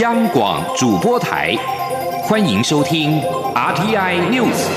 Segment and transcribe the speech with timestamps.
[0.00, 1.56] 央广主播台，
[2.22, 3.20] 欢迎收听
[3.52, 4.68] RTI News。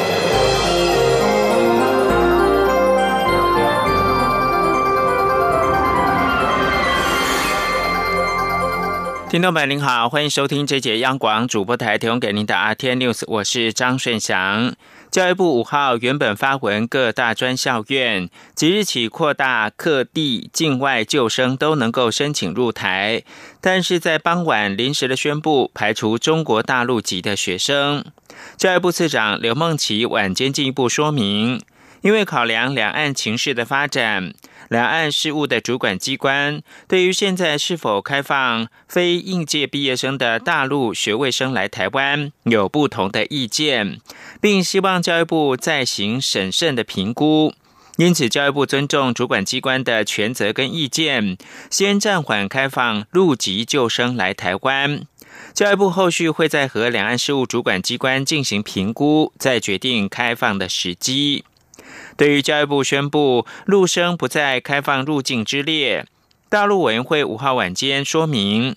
[9.29, 14.73] 听众朋友您好，欢迎收听这节央广主播台提供给您的 RTI News，我是张顺祥。
[15.11, 23.23] 教育部五号原本发文，各大专校院即日起扩大各地境外救生都能够申请入台，
[23.59, 28.05] 但是在傍晚临时的宣布排除中国大陆籍的学生。
[28.55, 31.61] 教育部次长刘梦琪晚间进一步说明，
[31.99, 34.33] 因为考量两岸情势的发展。
[34.71, 43.99] 两岸事务的主管机关对于现在是否开放非应届毕业生的大陆学位生来台湾有不同的意见，
[44.39, 47.53] 并希望教育部再行审慎的评估。
[47.97, 51.37] 因此，教育部尊重主管机关的权责跟意见，
[51.69, 55.01] 先暂缓开放陆籍救生来台湾。
[55.53, 61.43] 教育部后续会再和两岸事务主管机关进行评估，再决定开放的时机。
[62.17, 66.05] 对于教育部宣布陆生不在开放入境之列，
[66.49, 68.75] 大陆委员会五号晚间说明，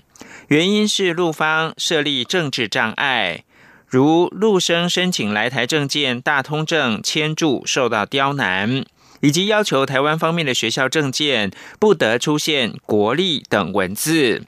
[0.48, 3.44] 原因是陆方设立政治障碍，
[3.86, 8.84] 如陆生申请来台证件大通证签注受到刁难，
[9.20, 14.44] 以及要求台湾方面的学校证件不得出现国力等文字。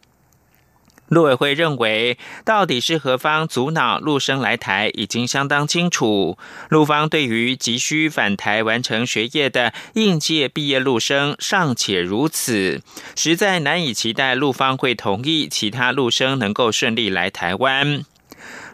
[1.09, 6.37] 陆委会认为，到底是何方阻挠陆生来台，已经相当清楚。
[6.69, 12.83] 陆方对于急需返台完成学业的应届毕业陆生尚且如此，
[13.15, 18.05] 实在难以期待陆方会同意其他陆生能够顺利来台湾。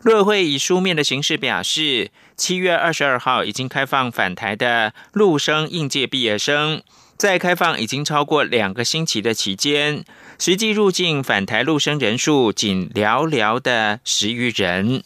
[0.02, 6.83] 陆委会以书面的形式表示，七月二十二号已经开放返台的陆生应届毕业生。
[7.23, 10.05] 在开放已经超过两个星期的期间，
[10.41, 15.05] 实际入境返台陆生人数仅寥寥的十余人。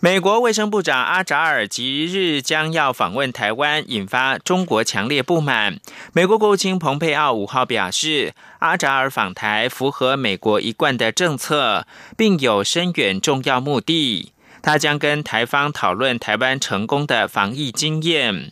[0.00, 5.78] 美国卫生部长阿扎尔即日将要访问台湾，引发中国强烈不满。
[6.12, 11.86] 美国国务卿蓬佩奥五号表示，阿扎尔访台符合美国一贯的政策，
[12.16, 14.32] 并有深远重要目的。
[14.60, 18.50] 他将跟台方讨论台湾成功的防疫经验。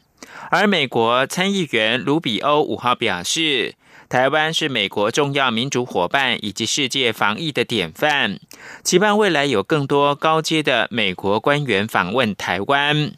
[0.52, 3.74] 而美国参议员卢比欧五号表示，
[4.10, 8.38] 台湾是美国重要民主伙伴以及世界防疫的典范，
[8.84, 13.12] 期盼未来有更多高阶的美国官员访问台湾。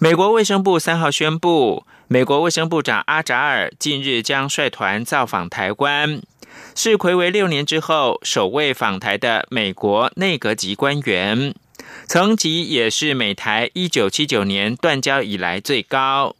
[0.00, 6.20] 美国卫生部三号宣布，美国卫生部长阿扎尔近日将率团造访台湾，
[6.74, 11.54] 是魁为六年之后首位访台的美国内阁级官员，
[12.08, 16.34] 层级也是美台一九七九年断交以来最高。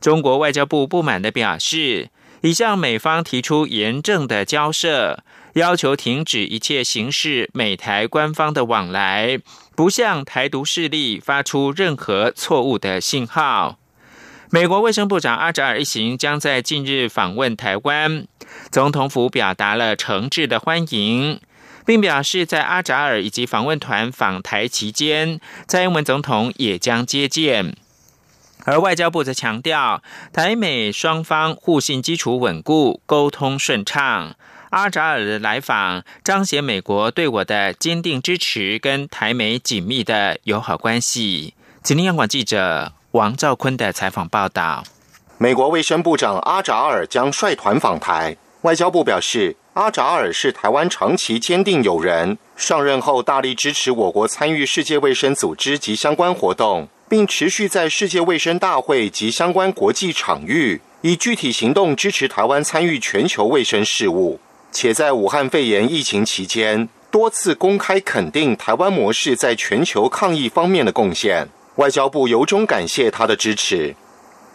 [0.00, 2.10] 中国外交部不满的表示，
[2.42, 5.24] 已向美方提出严正的交涉，
[5.54, 9.38] 要求停止一切形式美台官方的往来，
[9.74, 13.78] 不向台独势力发出任何错误的信号。
[14.50, 18.26] 美国卫生部长阿扎尔一行将在近日访问台湾，
[18.70, 21.40] 总统府表达了诚挚的欢迎，
[21.84, 27.74] 并表示在阿扎尔以及访问团访台期间，蔡英文总统也将接见。
[28.66, 34.34] 而外交部则强调，台美双方互信基础稳固，沟通顺畅。
[34.70, 41.54] 阿扎尔的来访彰显美国对我的坚定支持，跟台美紧密的友好关系。
[41.84, 44.82] 今天央广记者王兆坤的采访报道：
[45.38, 48.36] 美国卫生部长阿扎尔将率团访台。
[48.62, 56.88] 外交部表示，阿扎尔是台湾长期坚定友人，上任后大力支持我国参与世界卫生组织及相关活动。
[57.08, 64.40] 并持续在世界卫生大会及相关国际场域，以具体行动支持台湾参与全球卫生事务，
[64.72, 71.48] 且在武汉肺炎疫情期间多次公开肯定台湾模式在全球抗疫方面的贡献。
[71.76, 73.94] 外交部由衷感谢他的支持。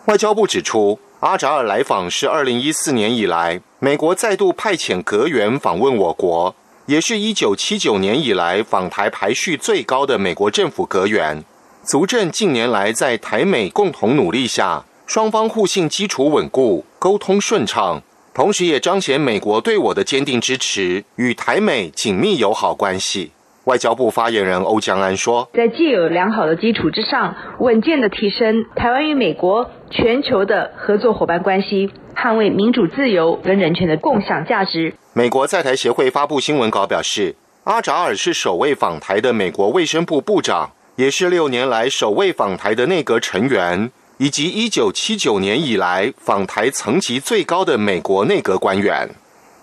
[0.06, 6.56] 外交部指出，阿扎尔来访是二零一四年以来美国再度派遣阁员访问我国，
[6.88, 11.46] 也是一九七九年以来访台排序最高的美国政府阁员。
[11.84, 18.00] 足证近年来在台美共同努力下，双方互信基础稳固，沟通顺畅，
[18.36, 23.32] 同时也彰显美国对我的坚定支持，与台美紧密友好关系。
[23.64, 40.70] 外交部发言人欧江安说：“在既有良好的基础之上，稳健的提升台湾与美国全球的合作伙伴关系，捍卫民主自由跟人权的共享价值。”美国在台协会发布新闻稿表示，阿扎尔是首位访台的美国卫生部部长。
[41.02, 43.90] 也是六年来首位访台的内阁成员，
[44.20, 49.10] 以及一九七九年以来访台层级最高的美国内阁官员。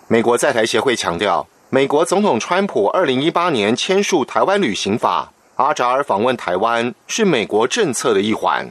[0.09, 8.69] 美国在台协会强调，美国总统川普二零一八年签署台湾旅行法，阿扎尔访问台湾是美国政策的一环。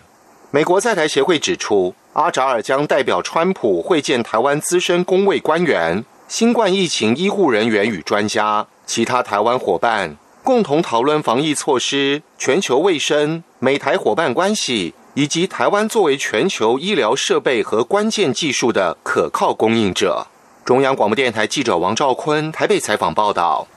[0.52, 20.26] 美国在台协会指出，阿扎尔将代表川普会见台湾资深公卫官员、新冠疫情医护人员与专家、其他台湾伙伴，共同讨论防疫措施、全球卫生、美台伙伴关系，以及台湾作为全球医疗设备和关键技术的可靠供应者。
[20.64, 23.68] 中央广播电台记者王兆坤台北采访报道。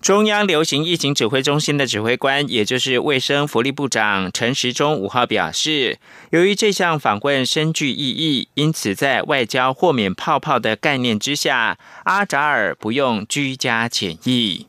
[0.00, 5.98] 中央流行疫情指挥中心的指挥官，也就是卫生福利部长陈时中五号表示，
[6.30, 14.66] 由于这项访问深具意义，因此在外交豁免泡泡的概念之下，阿扎尔不用居家检疫。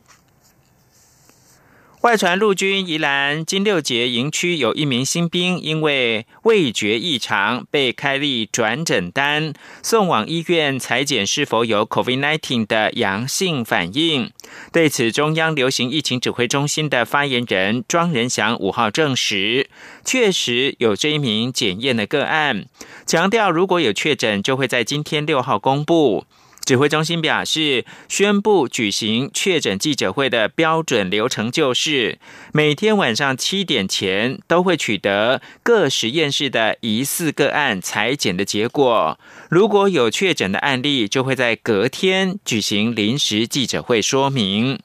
[2.01, 9.53] 外传陆军宜兰金六杰营区有一名新兵，因为味觉异常被开立转诊单，
[9.83, 14.31] 送往医院裁检是否有 COVID-19 的阳性反应。
[14.71, 19.69] 对此，中央流行疫情指挥中心的发言人庄仁祥五号证实，
[20.05, 22.63] 确实有这一名检验的个案，
[23.05, 26.23] 强调如果有确诊，就会在今天六号公布。
[26.69, 32.19] 指挥中心表示，宣布举行确诊记者会的标准流程就是，
[32.53, 39.19] 每天晚上七点前都会取得各实验室的疑似个案裁剪的结果。
[39.49, 44.79] 如果有确诊的案例，就会在隔天举行临时记者会说明。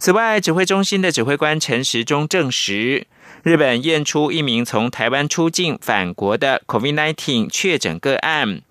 [0.00, 3.06] 此外，指挥中心的指挥官陈时中证实，
[3.44, 8.62] 日本验出一名从台湾出境返国的 COVID-19 确诊个案。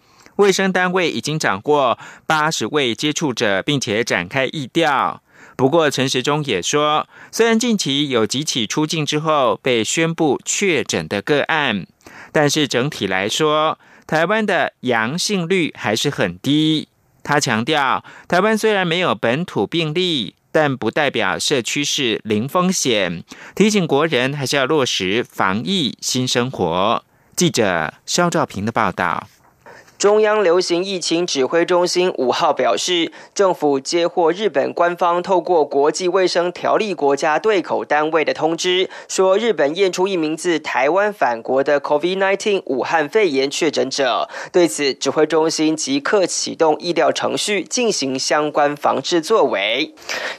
[0.41, 5.21] 卫生单位已经掌握八十位接触者，并且展开疫调。
[5.55, 11.85] 不过，陈时中也说，虽然近期有几起出境之后被宣布确诊的个案，
[12.31, 13.77] 但是整体来说，
[14.07, 16.87] 台湾的阳性率还是很低。
[17.21, 23.23] 他强调，台湾虽然没有本土病例，但不代表社区是零风险，
[23.53, 27.03] 提醒国人还是要落实防疫新生活。
[27.35, 29.27] 记者肖兆平的报道。
[30.01, 44.27] 中央流行疫情指挥中心五号表示，政府接获日本官方透过国际卫生条例国家对口单位的通知，说日本验出一名自台湾返国的 COVID-19 武汉肺炎确诊者。
[44.51, 49.93] 对此，指挥中心即刻启动医疗程序，进行相关防治作为。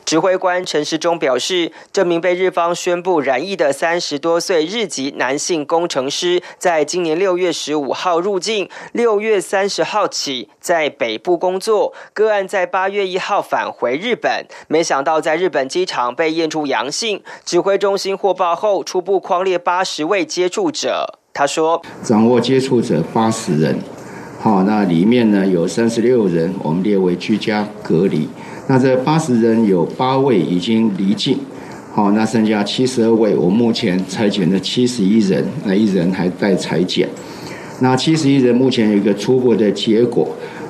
[0.05, 9.41] 指挥官陈时中表示，这名被日方宣布染疫的三十多岁日籍男性工程师，在今年六月十五号入境，六月。
[9.53, 17.23] 三十号起在北部工作，个案在八月一号返回日本，没想到在日本机场被验出阳性。
[17.45, 21.19] 指挥中心获报后，初步框列八十位接触者。
[21.35, 23.79] 他说：“掌握接触者八十人，
[24.41, 28.27] 好，那里面呢有三十六人，我们列为居家隔离。
[28.69, 31.39] 那这八十人有八位已经离境，
[31.93, 37.07] 好，那剩下七十二位，我目前裁减的七十一人，那一人还待裁减。”
[37.81, 40.29] 那七十一人目前有一个初步的结果，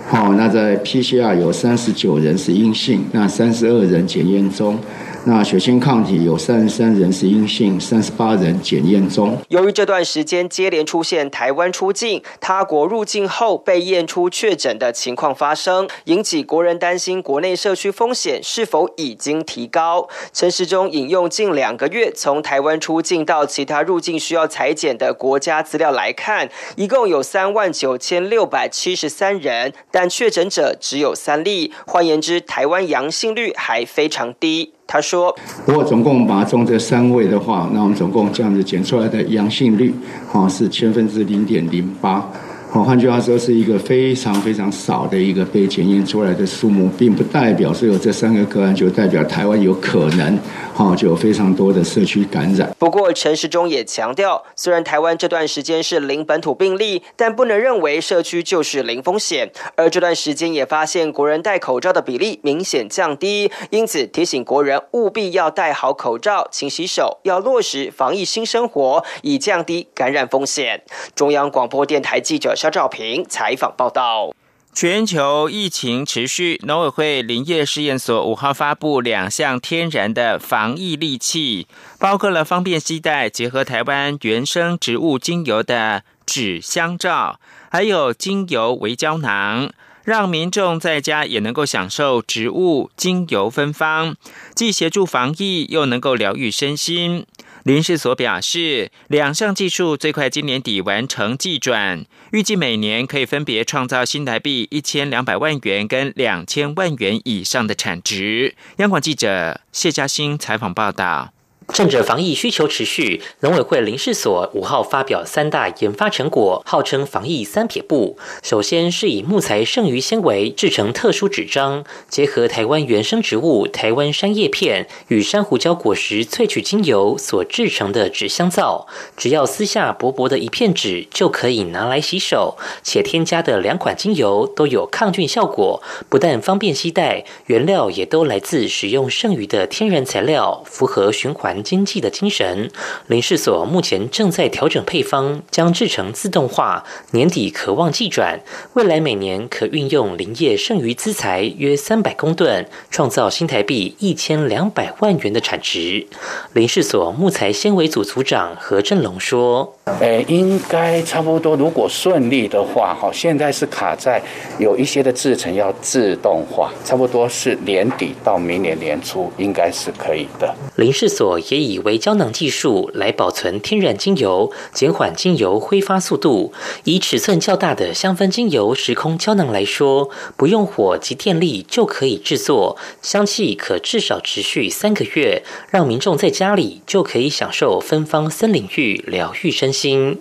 [0.09, 4.79] 好，那在 PCR 有三十九人是阴性，那三十二人检验中。
[5.25, 9.39] 那血清抗体有三十三人是阴性，三十八人检验中。
[9.49, 20.09] 由于这段时间接连出现台湾出境、他国入境后被验出确诊的情况发生，引起国人担心国内社区风险是否已经提高。
[20.33, 31.73] 陈时中引用近两个月从台湾出境到其他入境需要裁剪的国家资料来看，一共有三万九千六百七十三人，但确诊者只有三例。
[31.87, 34.73] 换言之，台湾阳性率还非常低。
[34.93, 35.35] 他说
[35.65, 39.95] ：“如果总共把中这三位的话，那我们总共这样子检出来的阳性率，
[40.31, 42.31] 哈，是千分之零点零八。”
[42.73, 50.39] 好，换句话说，是一个非常非常少的一个被检验出来的数目，并不代表是有这三个个案就代表台湾有可能，
[50.75, 52.75] 哈，就有非常多的社区感染。
[52.79, 59.51] 不过，陈时中也强调，虽然台湾这段时间是零本土病例，但不能认为社区就是零风险。
[59.77, 70.81] 而这段时间也发现国人戴口罩的比例明显降低，因此提醒国人务必要戴好口罩、勤洗手，要落实防疫新生活，以降低感染风险。
[71.15, 72.55] 中央广播电台记者。
[72.63, 74.33] 肖兆平采访报道：
[74.73, 81.67] 全球疫情持续，农委会林业试验所五号发布两项天然的防疫利器，
[81.99, 89.73] 包括了方便携带、结合台湾原生植物精油的纸香皂，还有精油微胶囊，
[90.05, 94.15] 让民众在家也能够享受植物精油芬芳，
[94.55, 97.27] 既协助防疫，又能够疗愈身心。
[97.65, 108.55] 林氏所表示，两项技术最快今年底完成技转，预计每年可以分别创造新台币一千两百万元跟两千万元以上的产值。
[108.79, 111.35] 央广记者谢嘉欣采访报道。
[111.69, 118.19] 趁着防疫需求持续，农委会林试所五号发表三大研发成果，号称防疫三撇步。
[118.43, 141.52] 首先是以木材剩余纤维制成特殊纸张，结合台湾原生植物台湾山叶片与珊瑚礁果实萃取精油所制成的纸香皂，只要撕下薄薄的一片纸就可以拿来洗手，且添加的两款精油都有抗菌效果，不但方便携带，原料也都来自使用剩余的天然材料，符合循环。
[141.61, 142.71] 经济的精神，
[143.09, 148.39] 林氏所目前正在调整配方，将制成自动化，年底可望计转。
[148.75, 156.07] 未来每年可运用林业剩余资材约三百公吨，创造新台币一千两百万元的产值。
[156.53, 164.23] 林氏所木材纤维组组长何振龙说：“诶，应该差不多，如果顺利的话，哈，现在是卡在
[164.61, 171.33] 有一些的制成要自动化，差不多是年底到明年年初，应该是可以的。”林氏所。
[171.49, 176.53] 也以为胶囊技术来保存天然精油，减缓精油挥发速度。
[176.85, 190.21] 以尺寸较大的香氛精油时空胶囊来说，不用火及电力就可以制作，香气可至少持续三个月，让民众在家里就可以享受芬芳森林浴，疗愈身心。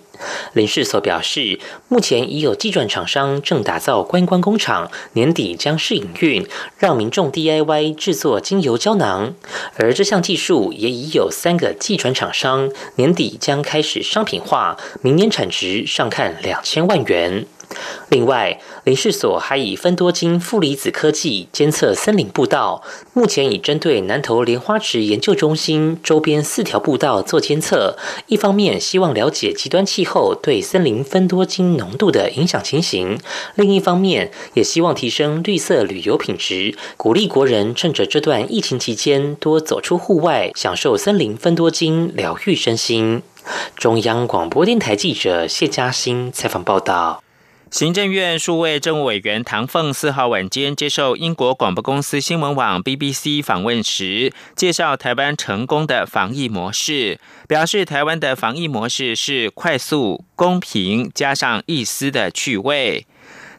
[0.53, 6.47] 林氏所表示，目前已有技转厂商正打造观光工厂，年底将试营运，
[6.77, 9.33] 让民众 DIY 制作精油胶囊。
[9.75, 17.45] 而这项技术也已有三个技转厂商，年底将开始商品化，明年产值上看两千万元。
[18.09, 27.97] 另外，林氏所还以分多金负离子科技监测森林步道，目前已针对南投莲花池研究中心周边四条步道做监测。
[28.27, 33.19] 一方面希望了解极端气候对森林分多金浓度的影响情形，
[33.55, 43.21] 另一方面也希望提升绿色旅游品质，鼓励国人趁着这段疫情期间多走出户外，享受森林分多金，疗愈身心。
[43.75, 47.23] 中央广播电台记者谢嘉欣采访报道。
[47.71, 63.07] 行政院数位政务委员唐凤四号晚间接受英国广播公司新闻网 BBC 访问时，介绍台湾成功的防疫模式，表示台湾的防疫模式是快速、公平，加上一丝的趣味。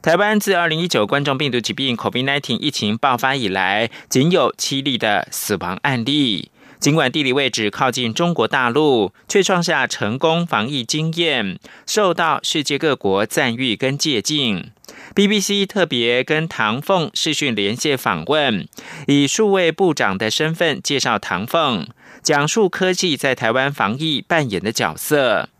[0.02, 6.50] 台湾自二零一九冠状病毒疾病 COVID-19 疫情爆发以来，仅有七例的死亡案例。
[6.82, 14.72] 尽管地理位置靠近中国大陆，却创下成功防疫经验，受到世界各国赞誉跟借鉴。
[15.14, 18.66] BBC 特别跟唐凤视讯连线访问，
[19.06, 21.86] 以数位部长的身份介绍唐凤，
[22.20, 25.50] 讲述科技在台湾防疫扮演的角色。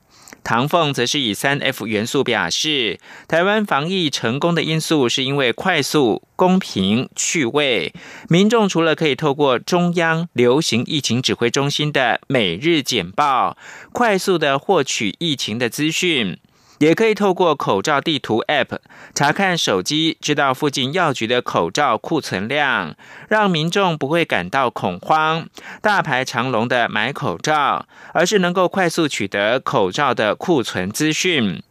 [0.45, 7.95] 唐凤则是以三 F 元素表示，台湾防疫成功的因素是因为快速、公平、趣味。
[8.29, 13.57] 民众除了可以透过中央流行疫情指挥中心的每日简报，
[13.93, 16.39] 快速的获取疫情的资讯。
[16.83, 18.79] 也可以透过口罩地图 App
[19.15, 22.97] 查看手机，知道附近药局的口罩库存量，
[23.29, 25.47] 让民众不会感到恐慌、
[25.81, 31.63] 大排长龙的买口罩，而是能够快速取得口罩的库存资讯。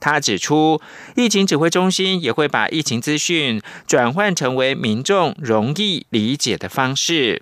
[0.00, 0.82] 他指出，
[1.16, 7.40] 疫情指挥中心也会把疫情资讯转换成为民众容易理解的方式。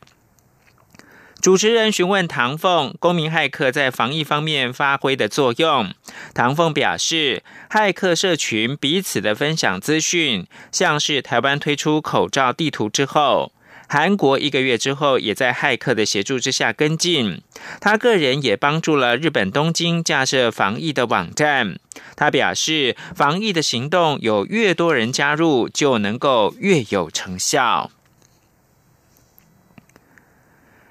[1.40, 5.92] 主持人询问唐凤，公民骇客在防疫方面发挥的作用。
[6.34, 13.52] 唐凤表示，骇客社群彼此的分享资讯，像是台湾推出口罩地图之后，
[13.88, 17.40] 韩国一个月之后也在骇客的协助之下跟进。
[17.80, 21.78] 他个人也帮助了日本东京架设防疫的网站。
[22.16, 27.92] 他表示，防疫的行动有越多人加入，就能够越有成效。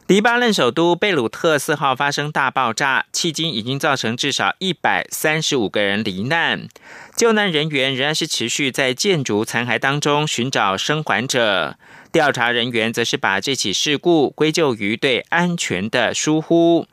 [0.07, 6.67] 黎巴嫩首都贝鲁特四号发生大爆炸，迄今已经造成至少一百三十五个人罹难。
[7.15, 11.75] 救难人员仍然是持续在建筑残骸当中寻找生还者。
[12.11, 16.85] 调查人员则是把这起事故归咎于对安全的疏忽。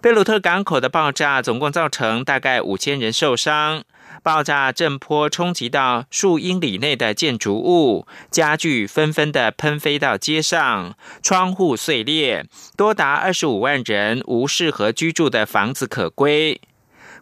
[0.00, 3.84] 贝鲁特港口的爆炸总共造成大概五千人受伤。
[4.22, 12.44] 爆炸震波冲击到数英里内的建筑物，家具纷纷的喷飞到街上，窗户碎裂，
[12.76, 16.60] 多达二十五万人无适合居住的房子可归。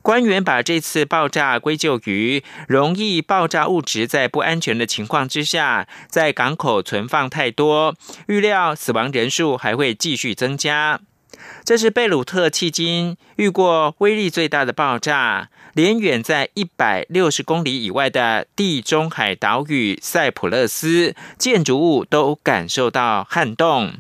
[0.02, 7.96] 官员把这次爆炸归咎于容易爆炸物质在不安全的情况之下，在港口存放太多，
[8.28, 11.00] 预料死亡人数还会继续增加。
[11.64, 23.92] 这是贝鲁特迄今遇过威力最大的爆炸，连远在一百六十公里以外的地中海岛屿塞浦勒斯建筑物都感受到撼动。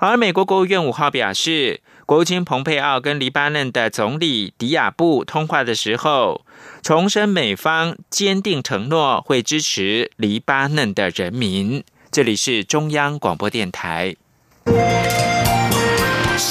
[0.00, 6.44] 而美国国务院五号表示，国务卿蓬佩奥跟黎巴嫩的总理迪亚布通话的时候，
[6.82, 11.84] 重申美方坚定承诺会支持黎巴嫩的人民。
[12.10, 14.16] 这里是中央广播电台。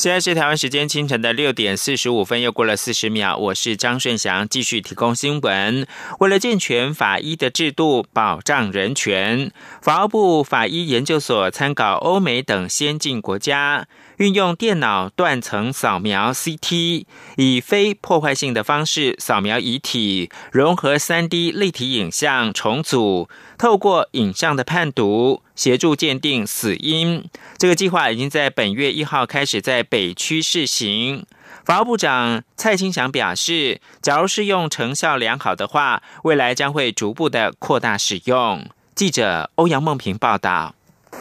[0.00, 3.36] 现在是台湾时间清晨的六点四十五分，又过了四十秒。
[3.36, 5.86] 我是张顺祥，继续提供新闻。
[6.20, 9.52] 为了健全法医的制度，保障人权，
[9.82, 13.88] 法务部法医研究所参考欧美等先进国家。
[14.20, 17.06] 运用电脑断层扫描 （CT）
[17.38, 27.24] 以非破坏性的方式扫描遗体，融合 3D 立体影像重组，透过影像的判读协助鉴定死因。
[27.56, 31.24] 这个计划已经在本月一号开始在北区试行。
[31.64, 38.68] 法务部长蔡清祥表示，假如是用成效良好的话，未来将会逐步的扩大使用。
[38.94, 40.74] 记者欧阳梦平报道。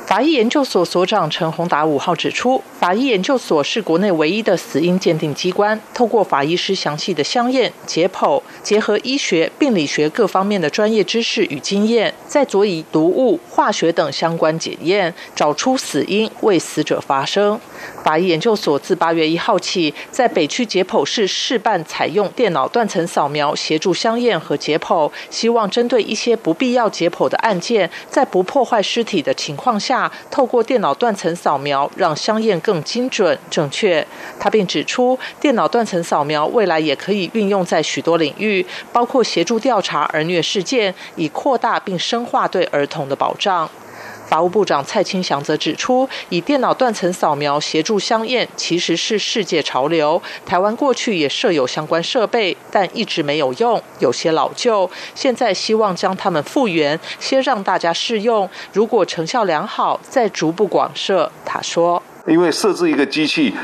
[0.06, 17.60] 法医研究所所长陈宏达五号指出，法医研究所是国内唯一的死因鉴定机关，透过法医师详细的相验、解剖，结合医学、病理学各方面的专业知识与经验，再佐以毒物、化学等相关检验，找出死因，为死者发声。
[18.04, 30.12] 法医研究所自八月一号起，在北区解剖室试办采用电脑断层扫描协助相验和解剖，希望针对一些不必要解剖的案件，在不破坏尸体的情况下。
[30.32, 34.06] 透过电脑断层扫描，让香验更精准正确。
[34.40, 43.70] 他并指出，电脑断层扫描未来也可以运用在许多领域，包括协助调查儿虐事件，以扩大并深化对儿童的保障。
[44.30, 50.22] 法务部长蔡清祥则指出，以电脑断层扫描协助相验，其实是世界潮流。
[50.46, 54.88] 台湾过去也设有相关设备，但一直没有用，有些老旧。
[55.16, 58.48] 现在希望将它们复原，先让大家试用。
[58.72, 61.32] 如果成效良好，再逐步广设。
[61.44, 63.56] 他说：“因为设置一个机器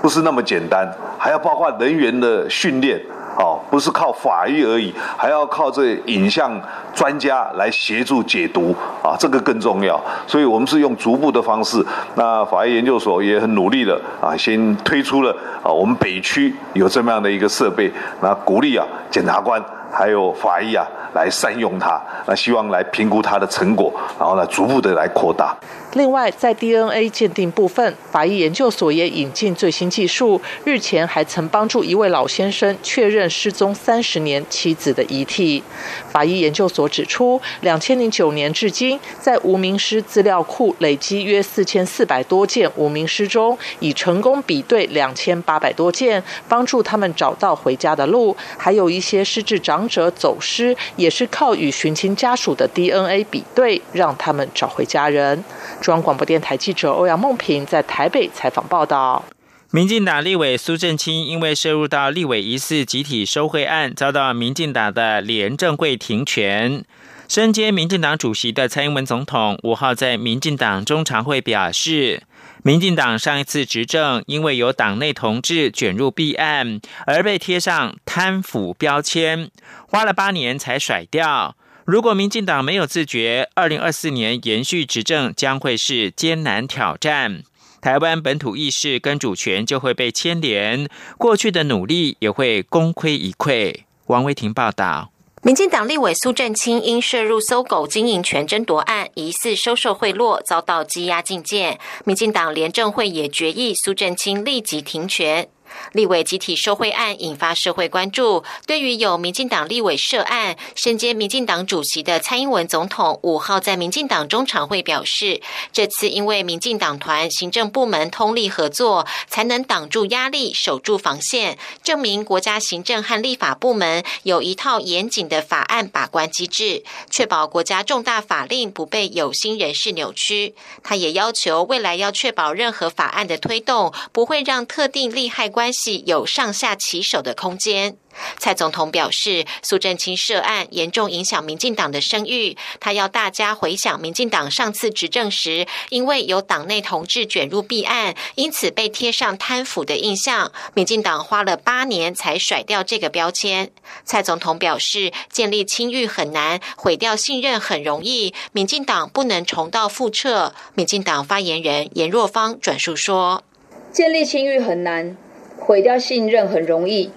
[0.00, 3.02] 不是那么简单，还要包括人员的训练。”
[3.36, 6.52] 哦，不是靠法医而已，还要靠这影像
[6.94, 10.00] 专家来协助解读啊，这个更重要。
[10.26, 11.84] 所以我们是用逐步的方式。
[12.14, 19.62] 那法医研究所也很努力的啊，先推出了啊，我们北区有这么样的一个设备，那鼓励啊检察官
[19.94, 25.56] 还有法医啊来善用它，那希望来评估它的成果，然后呢逐步的来扩大。
[25.92, 30.40] 另外，在 DNA 鉴定部分，法医研究所也引进最新技术。
[30.64, 35.62] 日前还曾帮助一位老先生确认失踪三十年妻子的遗体。
[36.10, 48.36] 法医研究所指出，两千零九年至今，在无名尸资料库累积约四千四百多件无名尸中，已成功比对两千八百多件，帮助他们找到回家的路。
[48.58, 55.44] 还有一些失智长者走失，也是靠与寻亲家属的 DNA 比对，让他们找回家人。
[55.80, 59.24] 中央广播电台记者欧阳梦平在台北采访报道：
[59.70, 66.84] 民进党立委苏正清因为涉入到立委疑似集体收贿案，遭到民进党的廉政会停权。
[67.26, 72.22] 身兼民进党主席的蔡英文总统五号在民进党中常会表示，
[72.66, 79.50] 民进党上一次执政因为有党内同志卷入弊案而被贴上贪腐标签，
[79.86, 81.56] 花了八年才甩掉。
[81.84, 87.42] 如果民进党没有自觉，二零二四年延续执政将会是艰难挑战。
[87.82, 93.80] 台湾本土意识跟主权就会被牵连，过去的努力也会功亏一篑。
[94.06, 95.13] 王维婷报道。
[95.46, 101.78] 民进党立委苏振清因涉入搜狗经营权争夺案，疑似收受贿赂，遭到羁押禁见。
[102.06, 105.46] 民进党廉政会也决议苏振清立即停权。
[105.92, 108.44] 立委集体受贿案引发社会关注。
[108.66, 115.40] 对于有民进党立委涉案、身兼民进党主席的蔡英文总统，五号在民进党中常会表示，
[115.72, 130.54] 这次因为民进党团行政部门通力合作，才能挡住压力、守住防线，证明国家行政和立法部门有一套严谨的法案把关机制，确保国家重大法令不被有心人士扭曲。
[130.82, 135.63] 他也要求未来要确保任何法案的推动，不会让特定利害关。
[135.64, 137.96] 关系有上下其手的空间。
[138.38, 142.54] 蔡总统表示，苏正清涉案严重影响民进党的声誉。
[142.78, 150.52] 他要大家回想民进党上次执政时，因为有党内同志卷入弊案，因此被贴上贪腐的印象。
[150.74, 153.70] 民进党花了八年才甩掉这个标签。
[154.04, 158.34] 蔡总统表示，建立清誉很难，毁掉信任很容易。
[158.52, 160.54] 民进党不能重蹈覆辙。
[160.74, 163.42] 民进党发言人严若芳转述说
[163.90, 165.16] ：“建立清誉很难，
[165.64, 167.10] 毁掉信任很容易。”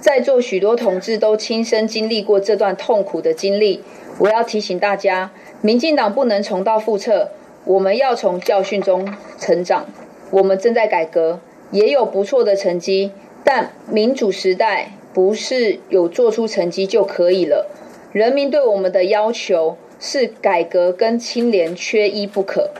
[0.00, 3.82] 在座许多同志都亲身经历过这段痛苦的经历，
[4.18, 7.28] 我要提醒大家，民进党不能重蹈覆辙，
[7.66, 9.06] 我们要从教训中
[9.38, 9.84] 成长。
[10.30, 13.12] 我们正在改革，也有不错的成绩，
[13.44, 17.66] 但民主时代不是有做出成绩就可以了。
[18.12, 22.70] 人民对我们的要求是改革跟清廉缺一不可。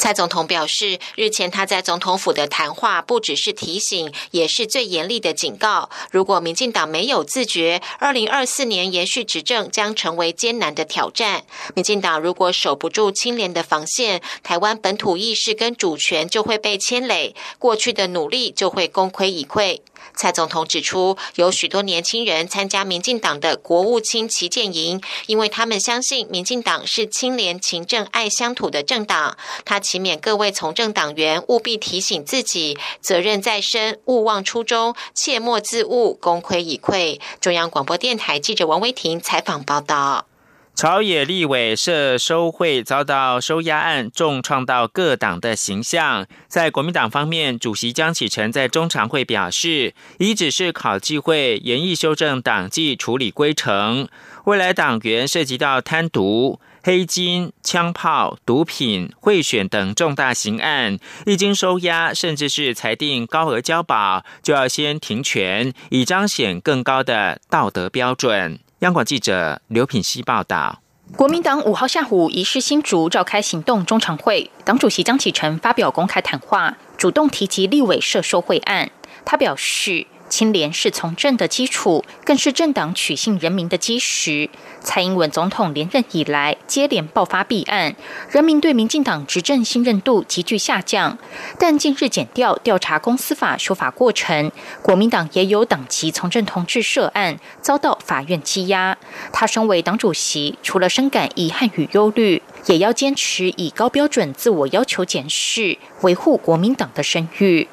[0.00, 5.90] 蔡总统表示，日前他在总统府的谈话不只是提醒，也是最严厉的警告。
[6.10, 11.44] 如果民进党没有自觉，二零二四年延续执政将成为艰难的挑战。
[11.74, 19.80] 民进党如果守不住清廉的防线，台湾本土意识跟主权就会被牵累，过去的努力就会功亏一篑。
[20.20, 29.38] 蔡总统指出，有许多年轻人参加民进党的国务卿旗舰营，因为他们相信民进党是清廉、勤政、爱乡土的政党。
[29.64, 37.18] 他祈勉各位从政党员务必提醒自己，责任在身，勿忘初衷，切莫自误，功亏一篑。
[37.40, 40.26] 中央广播电台记者王威婷采访报道。
[40.74, 46.26] 朝野立委涉收贿遭到收押案，重创到各党的形象。
[46.48, 54.08] 在国民党方面，主席江启臣在中常会表示，已指示考纪会严议修正党纪处理规程。
[54.44, 68.58] 未来党员涉及到贪渎、黑金、枪炮、毒品、贿选等重大刑案，一经收押，甚至是裁定高额交保，就要先停权，以彰显更高的道德标准。
[68.80, 70.80] 央广记者刘品希报道：
[71.14, 78.90] 国民党五号下午移师新竹召开行动中常会，党主席江启臣发表公开谈话，主动提及立委涉受贿案。
[79.26, 80.06] 他表示。
[80.30, 84.48] 清廉是从政的基础，更是政党取信人民的基石。
[84.80, 87.94] 蔡英文总统连任以来，接连爆发弊案，
[88.30, 91.18] 人民对民进党执政信任度急剧下降。
[91.58, 98.96] 但近日检调调查公司法修法过程，国民党也有党籍从政同志涉案，遭到法院羁押。
[99.32, 107.68] 他身为党主席，除了深感遗憾与忧虑，也要坚持以高标准自我要求检视，维护国民党的声誉。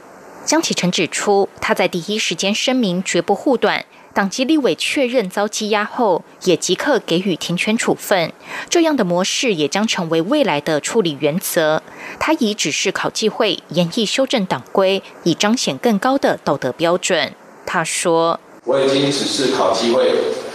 [0.47, 3.83] 江启臣指出，他在第一时间声明绝不护短，
[4.13, 8.31] 党籍立委确认遭羁押后，也即刻给予停权处分。
[8.69, 11.83] 这样的模式也将成为未来的处理原则。
[12.17, 17.33] 他已指示考纪会严议修正党规，以彰显更高的道德标准。
[17.65, 20.13] 他说：“我已经指示考纪会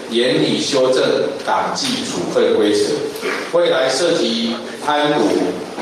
[0.09, 2.95] 严厉修正党纪处分规则，
[3.53, 5.29] 未来涉及贪污、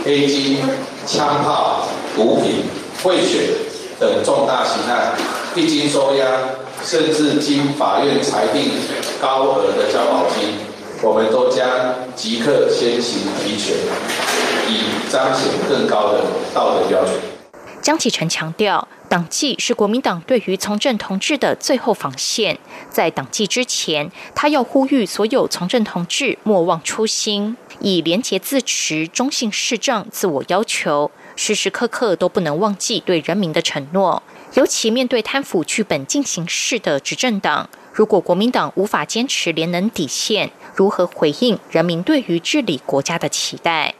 [0.04, 0.58] 黑金、
[1.06, 2.64] 枪炮、毒品、
[3.04, 3.38] 贿选。”
[4.00, 5.14] 等重大刑案，
[5.54, 6.24] 一经收押，
[6.82, 8.72] 甚至经法院裁定
[9.20, 10.54] 高额的交保金，
[11.02, 11.68] 我们都将
[12.16, 13.76] 即刻先行提权，
[14.70, 17.12] 以彰显更高的道德标准。
[17.82, 22.58] 江启臣强调，党纪是国民党对于从政同志的最后防线。
[22.88, 31.10] 在党纪之前，他要呼吁所有从政同志莫忘初心，以廉洁自持、忠信市政自我要求。
[31.42, 34.22] 时时刻刻都不能忘记对人民的承诺，
[34.52, 43.94] 尤其面对贪腐剧本进行式的执政党，如果国民党无法坚持廉能底线，如何回应人民对于治理国家的期待？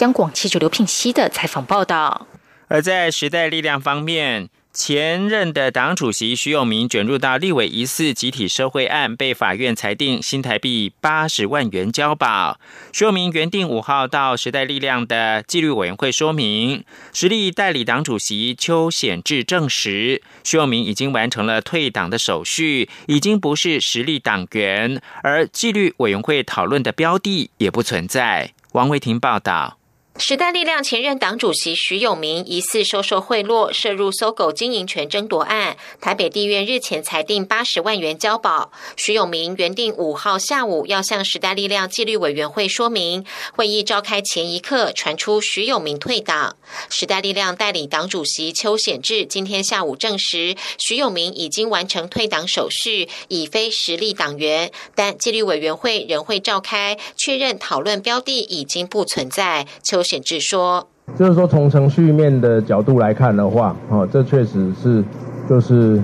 [0.00, 2.26] 央广记者刘聘熙的采访报道。
[2.68, 4.50] 而在时代力量方面。
[4.72, 12.58] 前任的党主席徐永明卷入到立委疑似集体受贿案，被法院裁定新台币八十万元交保。
[12.90, 28.52] 徐永明原定五号到时代力量的纪律委员会说明，实力代理党主席邱显志证实，徐永明已经完成了退党的手续，已经不是实力党员，而纪律委员会讨论的标的也不存在。
[28.72, 29.76] 王维婷报道。
[30.18, 38.70] 时代力量前任党主席徐永明疑似收受贿赂，涉入搜狗经营权争夺案，台北地院日前裁定八十万元交保。
[38.94, 43.24] 徐永明原定五号下午要向时代力量纪律委员会说明，
[43.56, 46.56] 会议召开前一刻传出徐永明退党。
[46.90, 59.66] 时代力量代理党主席邱显志今天下午证实，徐永明已经完成退党手续，已非实力党员，但纪律委员会仍会召开确认讨论标的已经不存在。
[59.82, 60.01] 邱。
[60.02, 60.86] 显志说
[61.16, 65.02] ：“就是说，从程序面的角度来看的话，哦，这确实是
[65.48, 66.00] 就是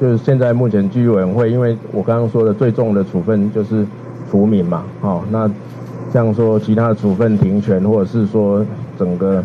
[0.00, 3.86] 就是现在目前居委会，因为我刚刚说的最重的处分就是
[4.30, 5.50] 除名嘛，哦，那
[6.12, 8.64] 像说其他的处分停权，或者是说
[8.98, 9.42] 整个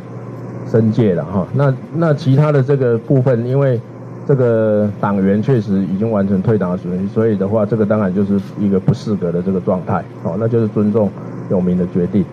[0.69, 3.79] 申诫了哈，那那其他的这个部分，因为
[4.27, 11.09] 这个党员确实已经完成退党的手续，所以的话，这个当然就是一个不适格的这个状态，哦，那就是尊重
[11.49, 12.23] 有名的决定。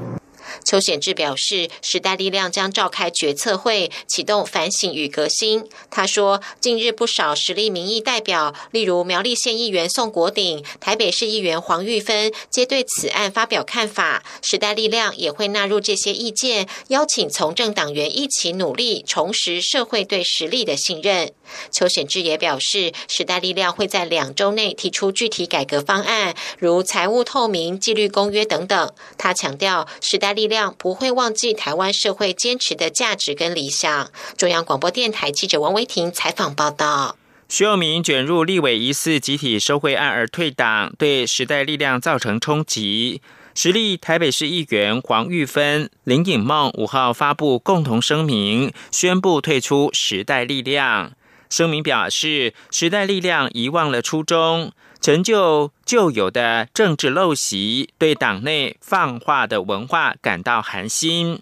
[0.67, 5.65] 邱显志表示，时代力量将召开决策会，启动反省与革新。
[5.93, 14.25] 他说，近日不少实力民意代表，例如苗栗县议员宋国鼎、台北市议员黄玉芬，皆对此案发表看法。
[14.43, 21.31] 时代力量也会纳入这些意见，邀请从政党员一起努力，重拾社会对实力的信任。
[21.71, 28.93] 邱显志也表示，时代力量会在两周内提出具体改革方案，如财务透明、纪律公约等等。
[29.19, 34.11] 他强调，时代力量不会忘记台湾社会坚持的价值跟理想。
[34.37, 37.17] 中央广播电台记者王维婷采访报道。
[37.49, 43.23] 徐永明卷入立委疑似集体收贿案而退党，对时代力量造成冲击。
[43.55, 51.13] 实力台北市议员黄玉芬、林颖梦五号发布共同声明，宣布退出时代力量。
[51.49, 61.41] 声明表示，时代力量遗忘了初衷，成就旧有的政治陋习，对党内放话的文化感到寒心。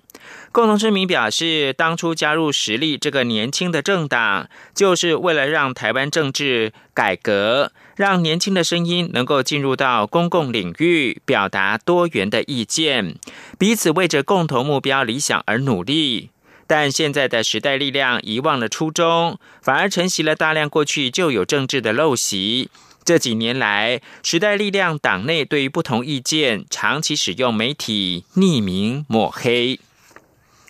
[0.52, 13.16] 共同声明表示，当初加入实力这个年轻的政党，就是为了让台湾政治改革，让年轻的声音能够进入到公共领域，表达多元的意见，
[13.58, 16.30] 彼此为着共同目标理想而努力。
[16.66, 22.70] 但现在的时代力量遗忘了初衷，反而承袭了大量过去就有政治的陋习。
[23.04, 29.78] 这几年来，时代力量党内对于不同意见，长期使用媒体匿名抹黑。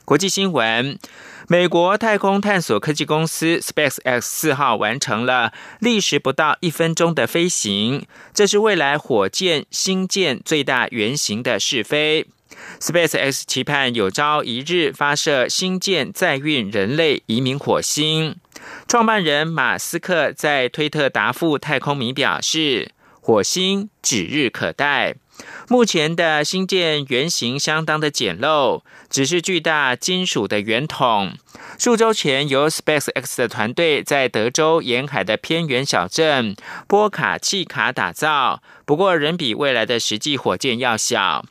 [0.05, 0.99] 国际新闻：
[1.47, 8.05] 美国太空探索科技公司 SpaceX 四号完成了历时不到一分钟的飞行，
[8.35, 12.27] 这是未来火箭星舰最大原型的试飞。
[12.81, 18.37] SpaceX 期盼有朝一日发射星舰载运人类移民火星。
[18.87, 25.17] 创办人马斯克在推特答复太空迷表示：“火星指日可待。
[25.69, 31.33] 目前的星舰原型相当的简陋，只是巨大金属的圆筒。
[31.79, 36.55] 数周前，由 SpaceX 的团队在德州沿海的偏远小镇
[36.87, 41.45] 波卡契卡打造，不过仍比未来的实际火箭要小。”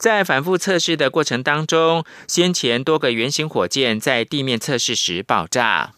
[0.00, 5.92] 在反复测试的过程当中，先前多个原型火箭在地面测试时爆炸。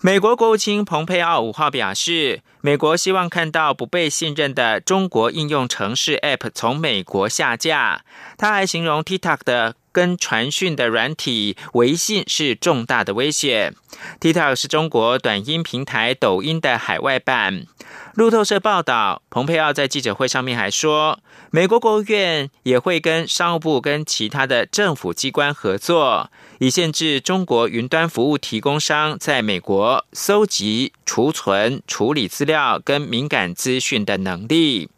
[0.00, 8.04] 美国国务卿蓬佩奥五号表示，美国希望看到不被信任的中国应用程式 App 从美国下架。
[8.36, 13.72] 他还形容 TikTok 的跟传讯的软体微信是重大的威胁。
[14.20, 17.66] TikTok 是中国短音平台抖音的海外版。
[18.14, 21.18] 路透社报道，蓬佩奥在记者会上面还说，
[21.50, 34.90] 美国国务院也会跟商务部跟其他的政府机关合作，以限制中国云端服务提供商在美国搜集、储存、处理资料跟敏感资讯的能力。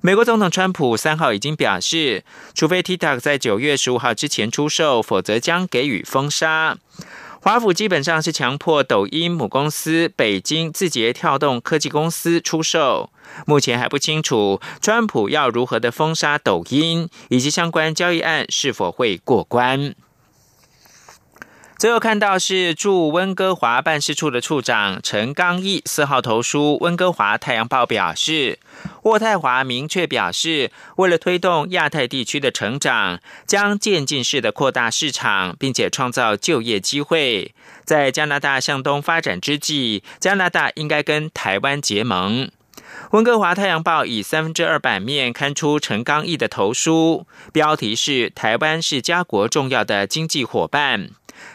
[0.00, 2.24] 美国总统川普三号已经表示，
[2.56, 6.76] 除非 TikTok 在九月十五号之前出售，否则将给予封杀。
[7.44, 13.10] 华府基本上是强迫抖音母公司北京字节跳动科技公司出售，
[13.46, 19.96] 目前还不清楚川普要如何的封杀抖音，以及相关交易案是否会过关。
[21.82, 28.60] 最后看到是驻温哥华办事处的处长陈刚毅四号投书温哥华太阳报表示，
[29.02, 33.18] 渥太华明确表示，为了推动亚太地区的成长，
[33.48, 37.52] 将渐进式的扩大市场，并且创造就业机会。
[37.84, 42.48] 在加拿大向东发展之际，加拿大应该跟台湾结盟。
[43.10, 51.10] 温哥华太阳报以三分之二版面刊出陈刚毅的投书，标题是“台湾是家国重要的经济伙伴”。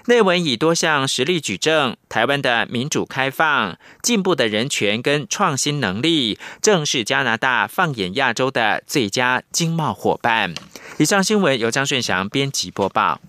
[0.06, 10.54] 内文以多项实例举证，台湾的民主开放、进步的人权跟创新能力，正是加拿大放眼亚洲的最佳经贸伙伴。
[10.98, 13.20] 以上新闻由张顺祥编辑播报。